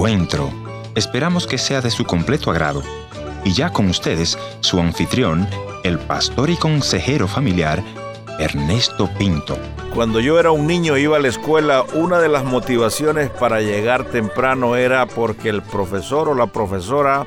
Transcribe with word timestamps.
encuentro. 0.00 0.50
Esperamos 0.94 1.46
que 1.46 1.58
sea 1.58 1.82
de 1.82 1.90
su 1.90 2.06
completo 2.06 2.50
agrado. 2.50 2.82
Y 3.44 3.52
ya 3.52 3.70
con 3.70 3.86
ustedes, 3.90 4.38
su 4.60 4.80
anfitrión, 4.80 5.46
el 5.84 5.98
pastor 5.98 6.48
y 6.48 6.56
consejero 6.56 7.28
familiar, 7.28 7.82
Ernesto 8.38 9.10
Pinto. 9.18 9.58
Cuando 9.94 10.20
yo 10.20 10.40
era 10.40 10.52
un 10.52 10.66
niño 10.66 10.96
iba 10.96 11.18
a 11.18 11.20
la 11.20 11.28
escuela, 11.28 11.84
una 11.92 12.18
de 12.18 12.30
las 12.30 12.44
motivaciones 12.46 13.28
para 13.28 13.60
llegar 13.60 14.06
temprano 14.06 14.74
era 14.74 15.04
porque 15.04 15.50
el 15.50 15.60
profesor 15.60 16.30
o 16.30 16.34
la 16.34 16.46
profesora 16.46 17.26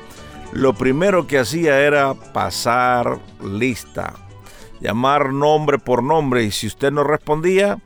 lo 0.50 0.72
primero 0.72 1.28
que 1.28 1.38
hacía 1.38 1.78
era 1.78 2.14
pasar 2.14 3.20
lista, 3.40 4.14
llamar 4.80 5.32
nombre 5.32 5.78
por 5.78 6.02
nombre 6.02 6.42
y 6.42 6.50
si 6.50 6.66
usted 6.66 6.90
no 6.90 7.04
respondía, 7.04 7.78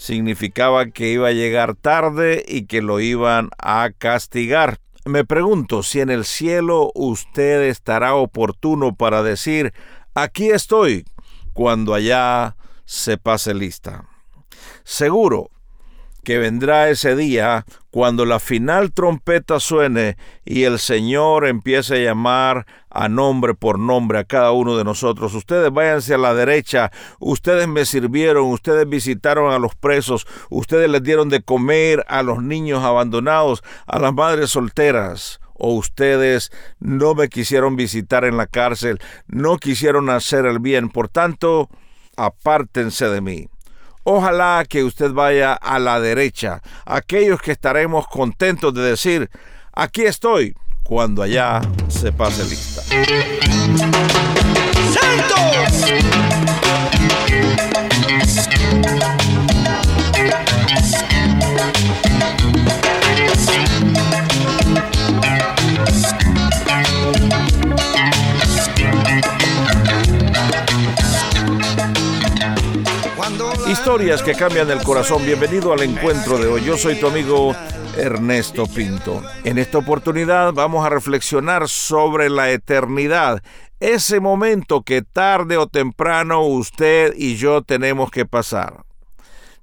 significaba 0.00 0.86
que 0.86 1.08
iba 1.08 1.28
a 1.28 1.32
llegar 1.32 1.74
tarde 1.74 2.42
y 2.48 2.64
que 2.64 2.80
lo 2.80 3.00
iban 3.00 3.50
a 3.58 3.90
castigar. 3.98 4.78
Me 5.04 5.26
pregunto 5.26 5.82
si 5.82 6.00
en 6.00 6.08
el 6.08 6.24
cielo 6.24 6.90
usted 6.94 7.64
estará 7.64 8.14
oportuno 8.14 8.94
para 8.94 9.22
decir, 9.22 9.74
aquí 10.14 10.48
estoy, 10.48 11.04
cuando 11.52 11.92
allá 11.92 12.56
se 12.86 13.18
pase 13.18 13.52
lista. 13.52 14.08
Seguro 14.84 15.50
que 16.24 16.38
vendrá 16.38 16.88
ese 16.88 17.14
día 17.14 17.66
cuando 17.90 18.24
la 18.24 18.38
final 18.38 18.92
trompeta 18.92 19.58
suene 19.60 20.16
y 20.44 20.64
el 20.64 20.78
Señor 20.78 21.46
empiece 21.46 21.96
a 21.96 22.04
llamar 22.04 22.66
a 22.88 23.08
nombre 23.08 23.54
por 23.54 23.78
nombre 23.78 24.18
a 24.18 24.24
cada 24.24 24.52
uno 24.52 24.76
de 24.76 24.84
nosotros. 24.84 25.34
Ustedes 25.34 25.72
váyanse 25.72 26.14
a 26.14 26.18
la 26.18 26.34
derecha, 26.34 26.90
ustedes 27.18 27.66
me 27.68 27.84
sirvieron, 27.84 28.46
ustedes 28.46 28.88
visitaron 28.88 29.52
a 29.52 29.58
los 29.58 29.74
presos, 29.74 30.26
ustedes 30.50 30.88
les 30.88 31.02
dieron 31.02 31.28
de 31.28 31.42
comer 31.42 32.04
a 32.08 32.22
los 32.22 32.42
niños 32.42 32.84
abandonados, 32.84 33.62
a 33.86 33.98
las 33.98 34.14
madres 34.14 34.50
solteras. 34.50 35.40
O 35.62 35.74
ustedes 35.74 36.50
no 36.78 37.14
me 37.14 37.28
quisieron 37.28 37.76
visitar 37.76 38.24
en 38.24 38.38
la 38.38 38.46
cárcel, 38.46 38.98
no 39.26 39.58
quisieron 39.58 40.08
hacer 40.08 40.46
el 40.46 40.58
bien, 40.58 40.88
por 40.88 41.08
tanto, 41.08 41.68
apártense 42.16 43.10
de 43.10 43.20
mí. 43.20 43.48
Ojalá 44.04 44.64
que 44.68 44.82
usted 44.82 45.12
vaya 45.12 45.52
a 45.52 45.78
la 45.78 46.00
derecha, 46.00 46.62
aquellos 46.86 47.40
que 47.42 47.52
estaremos 47.52 48.06
contentos 48.06 48.72
de 48.72 48.82
decir, 48.82 49.30
aquí 49.72 50.02
estoy, 50.02 50.54
cuando 50.82 51.22
allá 51.22 51.60
se 51.88 52.10
pase 52.10 52.44
lista. 52.44 52.82
Historias 73.70 74.20
que 74.24 74.34
cambian 74.34 74.68
el 74.68 74.82
corazón. 74.82 75.24
Bienvenido 75.24 75.72
al 75.72 75.82
encuentro 75.82 76.38
de 76.38 76.48
hoy. 76.48 76.64
Yo 76.64 76.76
soy 76.76 76.96
tu 76.96 77.06
amigo 77.06 77.54
Ernesto 77.96 78.66
Pinto. 78.66 79.22
En 79.44 79.58
esta 79.58 79.78
oportunidad 79.78 80.52
vamos 80.52 80.84
a 80.84 80.88
reflexionar 80.88 81.68
sobre 81.68 82.30
la 82.30 82.50
eternidad. 82.50 83.44
Ese 83.78 84.18
momento 84.18 84.82
que 84.82 85.02
tarde 85.02 85.56
o 85.56 85.68
temprano 85.68 86.42
usted 86.42 87.14
y 87.16 87.36
yo 87.36 87.62
tenemos 87.62 88.10
que 88.10 88.26
pasar. 88.26 88.82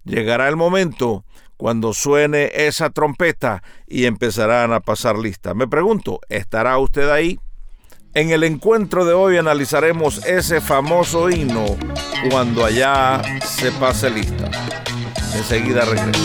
Llegará 0.05 0.47
el 0.47 0.55
momento 0.55 1.25
cuando 1.57 1.93
suene 1.93 2.49
esa 2.53 2.91
trompeta 2.91 3.61
y 3.87 4.05
empezarán 4.05 4.71
a 4.71 4.79
pasar 4.79 5.17
lista. 5.17 5.53
Me 5.53 5.67
pregunto, 5.67 6.21
¿estará 6.29 6.77
usted 6.77 7.09
ahí? 7.09 7.39
En 8.13 8.31
el 8.31 8.43
encuentro 8.43 9.05
de 9.05 9.13
hoy 9.13 9.37
analizaremos 9.37 10.25
ese 10.25 10.59
famoso 10.59 11.29
himno 11.29 11.65
cuando 12.31 12.65
allá 12.65 13.21
se 13.45 13.71
pase 13.73 14.09
lista. 14.09 14.49
Enseguida 15.35 15.81
regreso. 15.81 16.19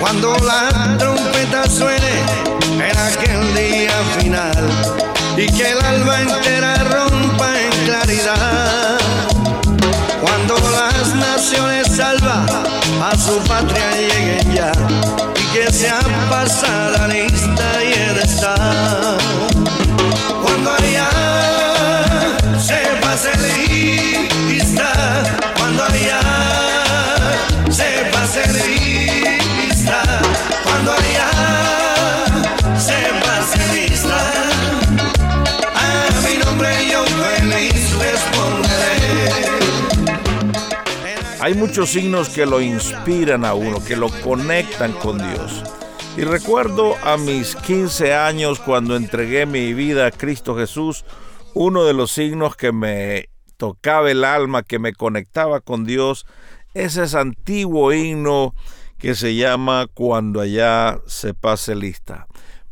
Cuando 0.00 0.36
la 0.38 0.96
trompeta 0.98 1.68
suene 1.68 2.10
en 2.72 2.98
aquel 2.98 3.54
día 3.54 3.92
final 4.18 4.70
y 5.36 5.46
que 5.46 5.70
el 5.70 5.80
alba 5.80 6.20
entera 6.20 6.74
rompa 6.84 7.60
en 7.60 7.70
claridad. 7.86 8.98
Cuando 10.20 10.54
las 10.70 11.14
naciones 11.14 11.86
salva 11.96 12.44
a 13.02 13.16
su 13.16 13.38
patria 13.46 13.92
lleguen 13.92 14.52
ya 14.52 14.72
y 15.36 15.54
que 15.54 15.72
sea 15.72 16.00
pasada 16.28 17.06
lista 17.08 17.84
y 17.84 17.92
el 17.92 18.18
está 18.18 19.21
Hay 41.52 41.58
muchos 41.58 41.90
signos 41.90 42.30
que 42.30 42.46
lo 42.46 42.62
inspiran 42.62 43.44
a 43.44 43.52
uno, 43.52 43.84
que 43.84 43.94
lo 43.94 44.08
conectan 44.22 44.94
con 44.94 45.18
Dios. 45.18 45.62
Y 46.16 46.22
recuerdo 46.22 46.96
a 47.04 47.18
mis 47.18 47.56
15 47.56 48.14
años 48.14 48.58
cuando 48.58 48.96
entregué 48.96 49.44
mi 49.44 49.74
vida 49.74 50.06
a 50.06 50.10
Cristo 50.12 50.56
Jesús, 50.56 51.04
uno 51.52 51.84
de 51.84 51.92
los 51.92 52.10
signos 52.10 52.56
que 52.56 52.72
me 52.72 53.28
tocaba 53.58 54.10
el 54.10 54.24
alma, 54.24 54.62
que 54.62 54.78
me 54.78 54.94
conectaba 54.94 55.60
con 55.60 55.84
Dios, 55.84 56.24
es 56.72 56.96
ese 56.96 57.18
antiguo 57.18 57.92
himno 57.92 58.54
que 58.96 59.14
se 59.14 59.34
llama 59.34 59.88
Cuando 59.92 60.40
allá 60.40 61.00
se 61.06 61.34
pase 61.34 61.74
lista. 61.74 62.28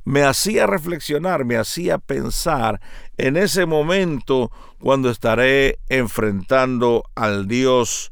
Me 0.06 0.22
hacía 0.22 0.66
reflexionar, 0.66 1.44
me 1.44 1.58
hacía 1.58 1.98
pensar 1.98 2.80
en 3.18 3.36
ese 3.36 3.66
momento 3.66 4.50
cuando 4.78 5.10
estaré 5.10 5.80
enfrentando 5.90 7.04
al 7.14 7.46
Dios 7.46 8.10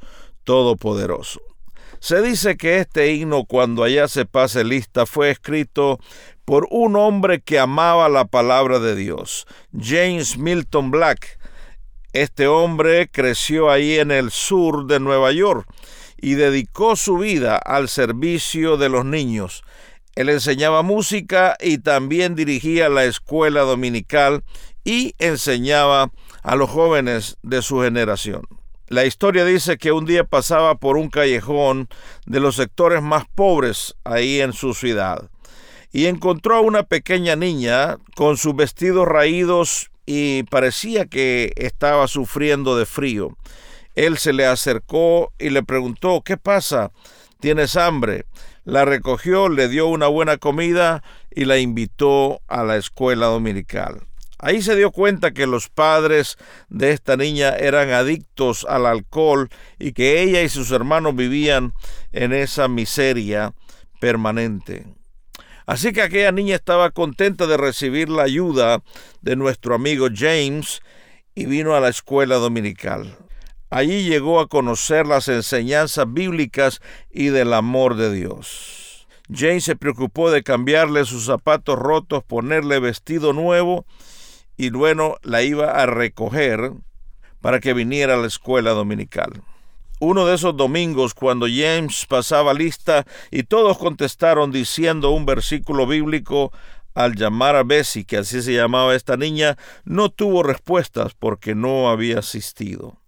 Todopoderoso. 0.49 1.43
Se 2.01 2.23
dice 2.23 2.57
que 2.57 2.79
este 2.79 3.13
himno, 3.13 3.45
cuando 3.45 3.85
allá 3.85 4.09
se 4.09 4.25
pase 4.25 4.65
lista, 4.65 5.05
fue 5.05 5.29
escrito 5.29 6.01
por 6.47 6.67
un 6.71 6.97
hombre 6.97 7.43
que 7.43 7.59
amaba 7.59 8.09
la 8.09 8.25
palabra 8.25 8.79
de 8.79 8.97
Dios, 8.97 9.47
James 9.79 10.39
Milton 10.39 10.91
Black. 10.91 11.39
Este 12.15 12.47
hombre 12.47 13.11
creció 13.11 13.71
ahí 13.71 13.99
en 13.99 14.11
el 14.11 14.31
sur 14.31 14.87
de 14.87 15.01
Nueva 15.01 15.33
York 15.33 15.69
y 16.17 16.33
dedicó 16.33 16.97
su 16.97 17.19
vida 17.19 17.59
al 17.59 17.91
servicio 17.91 18.79
de 18.79 18.89
los 18.89 19.05
niños. 19.05 19.63
Él 20.15 20.31
enseñaba 20.31 20.81
música 20.81 21.59
y 21.61 21.77
también 21.77 22.35
dirigía 22.35 22.89
la 22.89 23.05
escuela 23.05 23.61
dominical 23.61 24.45
y 24.83 25.15
enseñaba 25.19 26.11
a 26.43 26.57
los 26.57 26.71
jóvenes 26.71 27.37
de 27.43 27.61
su 27.61 27.83
generación. 27.83 28.45
La 28.89 29.05
historia 29.05 29.45
dice 29.45 29.77
que 29.77 29.93
un 29.93 30.07
día 30.07 30.25
pasaba 30.25 30.77
por 30.77 30.97
un 30.97 31.11
callejón 31.11 31.91
de 32.25 32.41
los 32.41 32.57
sectores 32.57 33.03
más 33.03 33.25
pobres 33.35 33.95
ahí 34.03 34.41
en 34.41 34.55
su 34.55 34.73
ciudad 34.73 35.29
y 35.93 36.07
encontró 36.07 36.57
a 36.57 36.61
una 36.63 36.85
pequeña 36.85 37.37
niña 37.37 37.99
con 38.17 38.39
sus 38.39 38.57
vestidos 38.57 39.07
raídos 39.07 39.91
y 40.07 40.45
parecía 40.45 41.05
que 41.05 41.53
estaba 41.57 42.09
sufriendo 42.09 42.79
de 42.79 42.87
frío. 42.87 43.37
Él 43.95 44.17
se 44.17 44.33
le 44.33 44.47
acercó 44.47 45.35
y 45.39 45.51
le 45.51 45.63
preguntó, 45.63 46.23
¿qué 46.25 46.39
pasa? 46.39 46.91
¿Tienes 47.41 47.77
hambre? 47.77 48.25
La 48.65 48.87
recogió, 48.87 49.51
le 49.51 49.69
dio 49.69 49.87
una 49.87 50.07
buena 50.07 50.39
comida 50.39 51.03
y 51.31 51.45
la 51.45 51.59
invitó 51.59 52.41
a 52.49 52.65
la 52.65 52.77
escuela 52.77 53.27
dominical. 53.27 54.08
Ahí 54.41 54.63
se 54.63 54.77
dio 54.77 54.93
cuenta 54.93 55.33
que 55.33 55.49
los 55.49 55.69
padres 55.69 56.37
de 56.69 56.93
esta 56.93 57.17
niña 57.17 57.51
eran 57.51 57.91
adictos 57.91 58.65
al 58.69 58.87
alcohol 58.87 59.49
y 59.81 59.93
que 59.93 60.23
ella 60.23 60.43
y 60.43 60.49
sus 60.49 60.71
hermanos 60.71 61.17
vivían 61.17 61.75
en 62.13 62.33
esa 62.33 62.69
miseria 62.69 63.53
permanente. 64.01 64.87
Así 65.67 65.93
que 65.93 66.03
aquella 66.03 66.31
niña 66.31 66.55
estaba 66.55 66.93
contenta 66.93 67.47
de 67.49 67.57
recibir 67.57 68.09
la 68.09 68.23
ayuda 68.23 68.83
de 69.23 69.35
nuestro 69.35 69.75
amigo 69.75 70.07
James 70.15 70.83
y 71.35 71.47
vino 71.47 71.75
a 71.75 71.81
la 71.81 71.89
escuela 71.89 72.37
dominical. 72.37 73.19
Allí 73.71 74.05
llegó 74.05 74.41
a 74.41 74.49
conocer 74.49 75.07
las 75.07 75.29
enseñanzas 75.29 76.07
bíblicas 76.11 76.81
y 77.11 77.27
del 77.27 77.53
amor 77.53 77.97
de 77.97 78.15
Dios. 78.15 79.07
James 79.31 79.65
se 79.65 79.77
preocupó 79.77 80.31
de 80.31 80.43
cambiarle 80.43 81.05
sus 81.05 81.27
zapatos 81.27 81.77
rotos, 81.79 82.25
ponerle 82.25 82.79
vestido 82.79 83.33
nuevo 83.33 83.85
y 84.59 84.69
luego 84.69 85.19
la 85.23 85.43
iba 85.43 85.71
a 85.71 85.87
recoger 85.87 86.73
para 87.41 87.61
que 87.61 87.73
viniera 87.73 88.15
a 88.15 88.19
la 88.19 88.27
escuela 88.27 88.73
dominical. 88.73 89.43
uno 90.01 90.27
de 90.27 90.37
esos 90.37 90.57
domingos 90.57 91.13
cuando 91.13 91.47
James 91.47 92.07
pasaba 92.07 92.55
lista 92.55 93.05
y 93.33 93.43
todos 93.45 93.79
contestaron 93.79 94.53
diciendo 94.53 95.11
un 95.11 95.27
versículo 95.27 95.89
bíblico, 95.89 96.53
al 96.95 97.15
llamar 97.15 97.55
a 97.55 97.63
Bessie, 97.63 98.05
que 98.05 98.17
así 98.17 98.43
se 98.43 98.55
llamaba 98.55 98.95
esta 98.97 99.17
niña, 99.17 99.57
no 99.85 100.09
tuvo 100.09 100.43
respuestas 100.43 101.15
porque 101.15 101.55
no 101.55 101.89
había 101.89 102.19
asistido. 102.19 102.99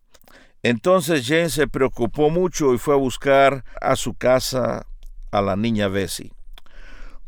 Entonces 0.63 1.27
James 1.27 1.55
se 1.55 1.67
preocupó 1.67 2.31
mucho 2.31 2.73
y 2.73 2.79
fue 2.79 2.95
a 2.95 2.99
buscar 2.99 3.65
a 3.81 3.97
su 3.97 4.15
casa 4.15 4.87
a 5.33 5.43
la 5.43 5.57
niña 5.57 5.89
Bessie. 5.89 6.33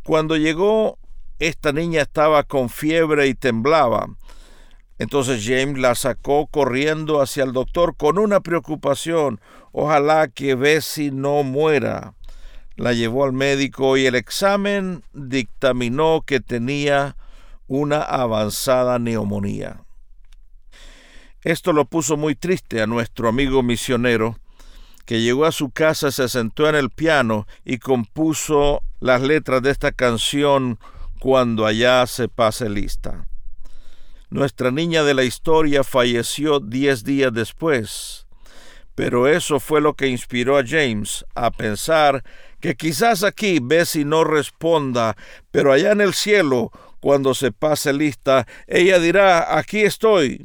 Cuando 0.04 0.36
llegó, 0.36 0.98
esta 1.38 1.72
niña 1.72 2.02
estaba 2.02 2.44
con 2.44 2.68
fiebre 2.68 3.26
y 3.26 3.34
temblaba. 3.34 4.08
Entonces 4.98 5.44
James 5.44 5.78
la 5.78 5.94
sacó 5.94 6.46
corriendo 6.46 7.20
hacia 7.20 7.44
el 7.44 7.52
doctor 7.52 7.96
con 7.96 8.18
una 8.18 8.40
preocupación. 8.40 9.40
Ojalá 9.72 10.28
que 10.28 10.54
Bessie 10.54 11.10
no 11.10 11.42
muera. 11.42 12.14
La 12.76 12.92
llevó 12.92 13.24
al 13.24 13.32
médico 13.32 13.96
y 13.96 14.06
el 14.06 14.14
examen 14.14 15.02
dictaminó 15.12 16.22
que 16.24 16.40
tenía 16.40 17.16
una 17.66 18.02
avanzada 18.02 18.98
neumonía. 18.98 19.82
Esto 21.42 21.72
lo 21.72 21.86
puso 21.86 22.16
muy 22.16 22.36
triste 22.36 22.80
a 22.80 22.86
nuestro 22.86 23.28
amigo 23.28 23.62
misionero, 23.62 24.36
que 25.04 25.20
llegó 25.20 25.44
a 25.44 25.52
su 25.52 25.70
casa, 25.70 26.12
se 26.12 26.28
sentó 26.28 26.68
en 26.68 26.76
el 26.76 26.90
piano 26.90 27.48
y 27.64 27.78
compuso 27.78 28.82
las 29.00 29.20
letras 29.20 29.62
de 29.62 29.70
esta 29.70 29.90
canción 29.90 30.78
cuando 31.22 31.66
allá 31.66 32.04
se 32.08 32.26
pase 32.26 32.68
lista. 32.68 33.28
Nuestra 34.28 34.72
niña 34.72 35.04
de 35.04 35.14
la 35.14 35.22
historia 35.22 35.84
falleció 35.84 36.58
diez 36.58 37.04
días 37.04 37.32
después, 37.32 38.26
pero 38.96 39.28
eso 39.28 39.60
fue 39.60 39.80
lo 39.80 39.94
que 39.94 40.08
inspiró 40.08 40.58
a 40.58 40.64
James 40.66 41.24
a 41.36 41.52
pensar 41.52 42.24
que 42.58 42.74
quizás 42.74 43.22
aquí 43.22 43.60
Bessie 43.62 44.04
no 44.04 44.24
responda, 44.24 45.16
pero 45.52 45.72
allá 45.72 45.92
en 45.92 46.00
el 46.00 46.12
cielo, 46.12 46.72
cuando 46.98 47.34
se 47.34 47.52
pase 47.52 47.92
lista, 47.92 48.44
ella 48.66 48.98
dirá, 48.98 49.56
aquí 49.56 49.82
estoy, 49.82 50.44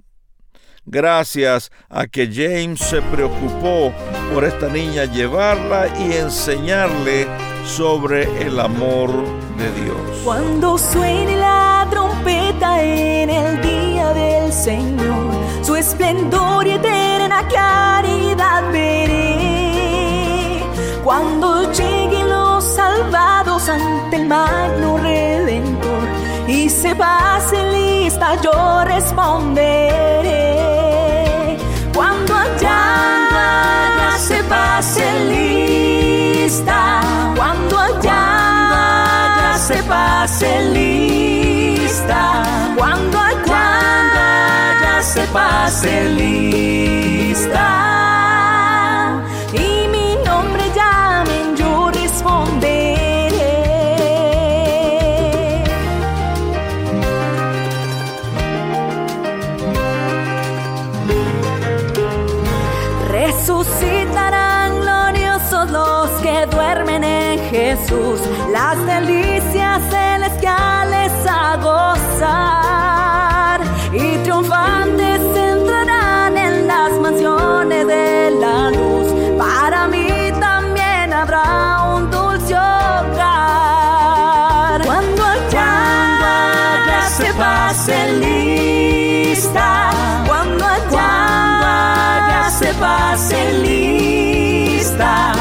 gracias 0.85 1.71
a 1.89 2.05
que 2.05 2.27
James 2.31 2.81
se 2.81 3.01
preocupó 3.01 3.91
por 4.31 4.43
esta 4.43 4.67
niña, 4.69 5.05
llevarla 5.05 5.87
y 5.99 6.13
enseñarle 6.13 7.26
sobre 7.67 8.23
el 8.41 8.59
amor 8.59 9.11
de 9.57 9.71
Dios. 9.81 9.97
Cuando 10.23 10.77
suene 10.77 11.35
la 11.37 11.85
trompeta 11.89 12.81
en 12.81 13.29
el 13.29 13.61
día 13.61 14.13
del 14.13 14.51
Señor, 14.53 15.33
su 15.61 15.75
esplendor 15.75 16.65
y 16.65 16.71
eterna 16.71 17.47
caridad 17.47 18.71
veré. 18.71 20.63
Cuando 21.03 21.71
lleguen 21.71 22.29
los 22.29 22.63
salvados 22.63 23.67
ante 23.69 24.15
el 24.15 24.25
magno 24.27 24.97
redentor 24.97 26.07
y 26.47 26.69
se 26.69 26.95
pase 26.95 27.61
lista, 27.71 28.41
yo 28.41 28.83
responderé. 28.85 30.06
Pase 40.27 40.59
lista, 40.73 42.43
cuando 42.75 43.17
allá 43.17 45.01
se 45.01 45.21
pase 45.27 46.03
lista. 46.09 47.69
Y 49.53 49.87
mi 49.87 50.17
nombre 50.25 50.63
llamen, 50.75 51.55
yo 51.55 51.89
responderé. 51.91 52.97
Resucitarán 63.09 64.81
gloriosos 64.81 65.71
los 65.71 66.09
que 66.21 66.45
duermen 66.47 67.05
en 67.05 67.16
Jesús, 67.49 68.19
las 68.51 68.77
delicias 68.85 69.81
celestiales 69.89 71.11
a 71.29 71.55
gozar 71.57 73.07
y 73.93 74.17
triunfantes 74.17 75.21
entrarán 75.35 76.37
en 76.37 76.67
las 76.67 76.91
mansiones 76.99 77.87
de 77.87 78.31
la 78.39 78.69
luz. 78.71 79.07
Para 79.37 79.87
mí 79.87 80.29
también 80.41 81.13
habrá 81.13 81.83
un 81.95 82.11
dulce 82.11 82.53
hogar. 82.53 83.21
Cuando 84.83 85.23
allá 85.23 87.07
se 87.17 87.33
pase 87.33 88.11
lista, 88.19 89.89
cuando 90.27 90.65
allá 90.65 92.49
se 92.59 92.73
pase 92.73 93.53
lista, 93.53 95.31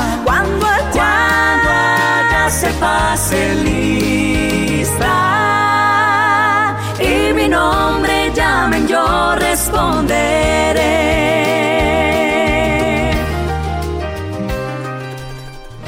y 7.00 7.32
mi 7.32 7.48
nombre 7.48 8.30
llamen 8.34 8.86
yo 8.86 9.34
responderé. 9.36 10.76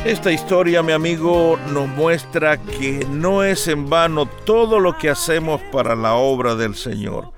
Esta 0.05 0.33
historia, 0.33 0.83
mi 0.83 0.93
amigo, 0.93 1.59
nos 1.71 1.87
muestra 1.89 2.57
que 2.57 3.07
no 3.11 3.43
es 3.43 3.69
en 3.69 3.91
vano 3.91 4.27
todo 4.47 4.81
lo 4.81 4.97
que 4.97 5.11
hacemos 5.11 5.61
para 5.71 5.95
la 5.95 6.15
obra 6.15 6.55
del 6.55 6.75
Señor. 6.75 7.33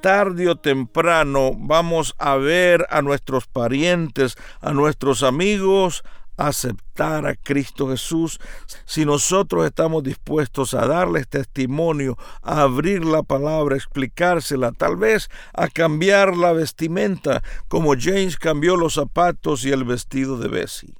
Tarde 0.00 0.48
o 0.48 0.54
temprano 0.54 1.52
vamos 1.56 2.14
a 2.18 2.36
ver 2.36 2.86
a 2.90 3.02
nuestros 3.02 3.48
parientes, 3.48 4.36
a 4.60 4.72
nuestros 4.72 5.24
amigos, 5.24 6.04
aceptar 6.36 7.26
a 7.26 7.34
Cristo 7.34 7.88
Jesús, 7.88 8.40
si 8.84 9.04
nosotros 9.04 9.64
estamos 9.66 10.02
dispuestos 10.02 10.74
a 10.74 10.86
darles 10.86 11.28
testimonio, 11.28 12.16
a 12.42 12.62
abrir 12.62 13.04
la 13.04 13.22
palabra, 13.22 13.76
explicársela, 13.76 14.72
tal 14.72 14.96
vez 14.96 15.28
a 15.52 15.68
cambiar 15.68 16.36
la 16.36 16.52
vestimenta, 16.52 17.42
como 17.68 17.94
James 17.98 18.36
cambió 18.36 18.76
los 18.76 18.94
zapatos 18.94 19.64
y 19.64 19.70
el 19.70 19.84
vestido 19.84 20.38
de 20.38 20.48
Bessie. 20.48 20.94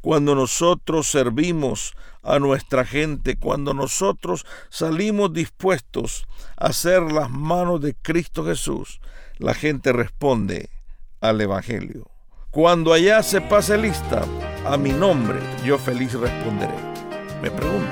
Cuando 0.00 0.34
nosotros 0.34 1.08
servimos 1.08 1.94
a 2.22 2.38
nuestra 2.38 2.84
gente, 2.84 3.36
cuando 3.36 3.74
nosotros 3.74 4.44
salimos 4.68 5.32
dispuestos 5.32 6.26
a 6.56 6.72
ser 6.72 7.10
las 7.12 7.30
manos 7.30 7.80
de 7.80 7.94
Cristo 7.94 8.44
Jesús, 8.44 9.00
la 9.38 9.54
gente 9.54 9.92
responde 9.92 10.68
al 11.20 11.40
Evangelio. 11.40 12.10
Cuando 12.50 12.92
allá 12.92 13.22
se 13.22 13.40
pase 13.40 13.76
lista 13.76 14.24
a 14.70 14.76
mi 14.76 14.90
nombre, 14.90 15.38
yo 15.64 15.78
feliz 15.78 16.12
responderé. 16.12 16.74
Me 17.40 17.50
pregunto, 17.50 17.88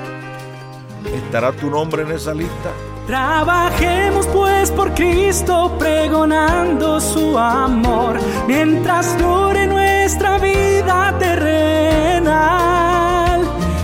¿estará 1.13 1.51
tu 1.51 1.69
nombre 1.71 2.03
en 2.03 2.11
esa 2.11 2.33
lista? 2.33 2.71
Trabajemos 3.07 4.27
pues 4.27 4.69
por 4.71 4.93
Cristo 4.93 5.75
pregonando 5.79 6.99
su 6.99 7.37
amor 7.37 8.19
mientras 8.47 9.17
dure 9.17 9.65
nuestra 9.65 10.37
vida 10.37 11.15
terrenal 11.17 12.37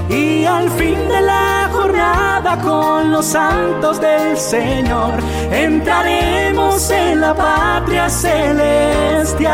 y 0.10 0.46
al 0.46 0.70
fin 0.72 1.08
de 1.08 1.22
la 1.22 1.53
jornada 1.84 2.58
con 2.62 3.12
los 3.12 3.26
santos 3.26 4.00
del 4.00 4.38
Señor. 4.38 5.12
Entraremos 5.52 6.90
en 6.90 7.20
la 7.20 7.34
patria 7.36 8.10
celestial. 8.10 9.54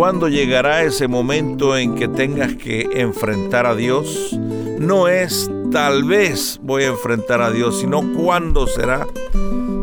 ¿Cuándo 0.07 0.29
llegará 0.29 0.83
ese 0.83 1.09
momento 1.09 1.77
en 1.77 1.95
que 1.95 2.07
tengas 2.07 2.55
que 2.55 2.87
enfrentar 2.93 3.65
a 3.65 3.75
Dios? 3.75 4.31
No 4.79 5.09
es 5.09 5.51
tal 5.69 6.05
vez 6.05 6.61
voy 6.63 6.83
a 6.83 6.87
enfrentar 6.87 7.41
a 7.41 7.51
Dios, 7.51 7.81
sino 7.81 8.13
cuándo 8.13 8.67
será, 8.67 9.05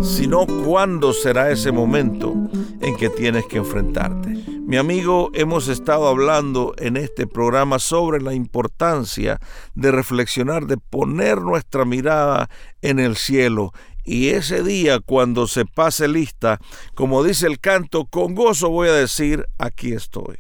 sino 0.01 0.47
cuándo 0.47 1.13
será 1.13 1.51
ese 1.51 1.73
momento 1.73 2.35
en 2.81 2.97
que 2.97 3.11
tienes 3.11 3.45
que 3.45 3.59
enfrentarte. 3.59 4.31
Mi 4.67 4.79
amigo, 4.79 5.31
hemos 5.35 5.69
estado 5.69 6.09
hablando 6.09 6.73
en 6.79 6.97
este 6.97 7.27
programa 7.27 7.79
sobre 7.79 8.23
la 8.23 8.33
importancia 8.33 9.39
de 9.75 9.93
reflexionar, 9.93 10.67
de 10.67 10.79
poner 10.79 11.43
nuestra 11.43 11.85
mirada 11.85 12.49
en 12.81 12.99
el 12.99 13.17
cielo. 13.17 13.73
Y 14.05 14.29
ese 14.31 14.63
día, 14.63 15.01
cuando 15.01 15.47
se 15.47 15.65
pase 15.65 16.09
lista, 16.09 16.61
como 16.95 17.25
dice 17.25 17.47
el 17.47 17.59
canto, 17.59 18.05
con 18.05 18.35
gozo 18.35 18.69
voy 18.69 18.89
a 18.89 18.93
decir, 18.93 19.47
aquí 19.59 19.93
estoy. 19.93 20.39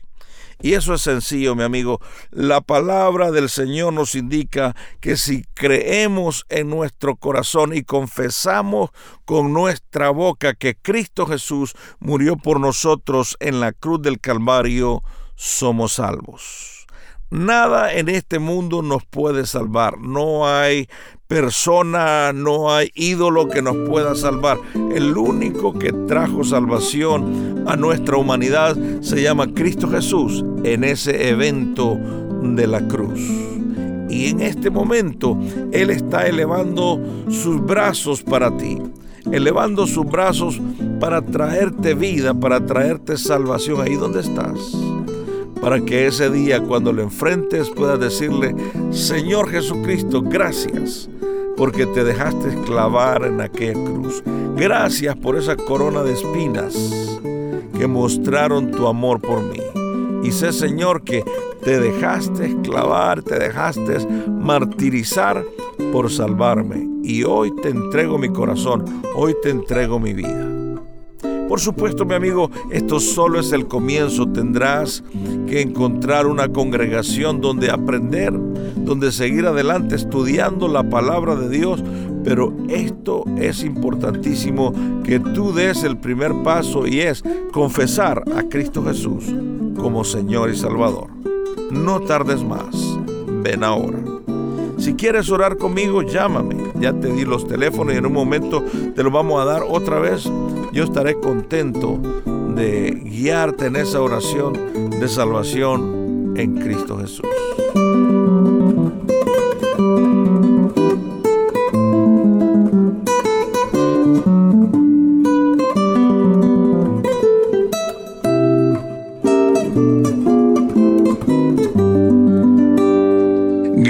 Y 0.62 0.75
eso 0.75 0.94
es 0.94 1.02
sencillo, 1.02 1.54
mi 1.54 1.62
amigo. 1.62 2.00
La 2.30 2.61
palabra 2.61 3.30
del 3.30 3.49
Señor 3.49 3.92
nos 3.92 4.14
indica 4.14 4.75
que 5.00 5.16
si 5.16 5.44
creemos 5.54 6.47
en 6.49 6.71
nuestro 6.71 7.16
corazón 7.16 7.75
y 7.75 7.83
confesamos 7.83 8.90
con 9.25 9.52
nuestra 9.52 10.11
boca 10.11 10.54
que 10.54 10.76
Cristo 10.76 11.26
Jesús 11.26 11.75
murió 11.99 12.37
por 12.37 12.61
nosotros 12.61 13.37
en 13.40 13.61
la 13.61 13.73
cruz 13.73 14.00
del 14.02 14.21
Calvario, 14.21 15.02
somos 15.35 15.94
salvos. 15.94 16.87
Nada 17.30 17.92
en 17.92 18.09
este 18.09 18.38
mundo 18.38 18.80
nos 18.83 19.04
puede 19.04 19.47
salvar. 19.47 19.99
No 19.99 20.49
hay 20.49 20.88
persona, 21.34 22.32
no 22.32 22.72
hay 22.72 22.92
ídolo 22.94 23.48
que 23.48 23.60
nos 23.60 23.76
pueda 23.88 24.14
salvar. 24.14 24.56
El 24.94 25.18
único 25.18 25.76
que 25.76 25.92
trajo 26.06 26.44
salvación 26.44 27.64
a 27.66 27.74
nuestra 27.74 28.16
humanidad 28.16 28.76
se 29.00 29.20
llama 29.20 29.52
Cristo 29.52 29.90
Jesús 29.90 30.44
en 30.62 30.84
ese 30.84 31.30
evento 31.30 31.98
de 32.40 32.68
la 32.68 32.86
cruz. 32.86 33.18
Y 34.08 34.28
en 34.28 34.42
este 34.42 34.70
momento 34.70 35.36
Él 35.72 35.90
está 35.90 36.28
elevando 36.28 37.00
sus 37.28 37.60
brazos 37.60 38.22
para 38.22 38.56
ti, 38.56 38.78
elevando 39.32 39.88
sus 39.88 40.06
brazos 40.06 40.60
para 41.00 41.20
traerte 41.20 41.94
vida, 41.94 42.32
para 42.32 42.64
traerte 42.64 43.16
salvación 43.16 43.80
ahí 43.80 43.96
donde 43.96 44.20
estás 44.20 44.93
para 45.64 45.80
que 45.80 46.06
ese 46.06 46.28
día 46.28 46.61
cuando 46.62 46.92
lo 46.92 47.00
enfrentes 47.00 47.71
puedas 47.71 47.99
decirle, 47.99 48.54
Señor 48.90 49.49
Jesucristo, 49.49 50.21
gracias 50.21 51.09
porque 51.56 51.87
te 51.87 52.04
dejaste 52.04 52.54
clavar 52.66 53.25
en 53.25 53.40
aquella 53.40 53.73
cruz. 53.73 54.23
Gracias 54.56 55.16
por 55.16 55.38
esa 55.38 55.56
corona 55.56 56.02
de 56.02 56.12
espinas 56.12 57.18
que 57.78 57.87
mostraron 57.87 58.73
tu 58.73 58.87
amor 58.87 59.23
por 59.23 59.40
mí. 59.40 59.62
Y 60.23 60.33
sé, 60.33 60.52
Señor, 60.52 61.02
que 61.02 61.25
te 61.62 61.80
dejaste 61.80 62.54
clavar, 62.62 63.23
te 63.23 63.38
dejaste 63.38 64.06
martirizar 64.28 65.42
por 65.92 66.11
salvarme. 66.11 66.87
Y 67.02 67.25
hoy 67.25 67.50
te 67.62 67.71
entrego 67.71 68.18
mi 68.18 68.28
corazón, 68.28 68.85
hoy 69.14 69.35
te 69.42 69.49
entrego 69.49 69.99
mi 69.99 70.12
vida. 70.12 70.53
Por 71.48 71.60
supuesto, 71.60 72.04
mi 72.04 72.14
amigo, 72.14 72.50
esto 72.70 72.98
solo 73.00 73.38
es 73.38 73.52
el 73.52 73.66
comienzo. 73.66 74.26
Tendrás 74.26 75.04
que 75.46 75.60
encontrar 75.60 76.26
una 76.26 76.48
congregación 76.48 77.40
donde 77.40 77.70
aprender, 77.70 78.32
donde 78.76 79.12
seguir 79.12 79.46
adelante 79.46 79.94
estudiando 79.94 80.68
la 80.68 80.88
palabra 80.88 81.36
de 81.36 81.48
Dios. 81.48 81.82
Pero 82.24 82.54
esto 82.68 83.24
es 83.36 83.62
importantísimo 83.62 84.72
que 85.04 85.20
tú 85.20 85.52
des 85.52 85.84
el 85.84 85.98
primer 85.98 86.32
paso 86.42 86.86
y 86.86 87.00
es 87.00 87.22
confesar 87.52 88.24
a 88.34 88.42
Cristo 88.44 88.82
Jesús 88.82 89.24
como 89.76 90.04
Señor 90.04 90.50
y 90.50 90.56
Salvador. 90.56 91.08
No 91.70 92.00
tardes 92.00 92.42
más. 92.42 92.98
Ven 93.42 93.62
ahora. 93.62 93.98
Si 94.78 94.94
quieres 94.94 95.30
orar 95.30 95.58
conmigo, 95.58 96.02
llámame. 96.02 96.56
Ya 96.80 96.92
te 96.92 97.12
di 97.12 97.24
los 97.24 97.46
teléfonos 97.46 97.94
y 97.94 97.98
en 97.98 98.06
un 98.06 98.12
momento 98.12 98.62
te 98.94 99.02
los 99.02 99.12
vamos 99.12 99.40
a 99.40 99.44
dar 99.44 99.62
otra 99.62 99.98
vez 99.98 100.28
yo 100.75 100.83
estaré 100.83 101.21
contento 101.21 102.00
de 102.57 102.90
guiarte 103.04 103.66
en 103.66 103.76
esa 103.76 104.02
oración 104.02 104.90
de 104.90 105.09
salvación 105.09 106.35
en 106.37 106.57
Cristo 106.57 106.99
Jesús. 106.99 107.26